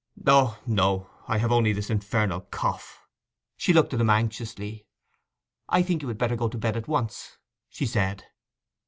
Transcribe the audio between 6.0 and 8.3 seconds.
you had better go to bed at once,' she said.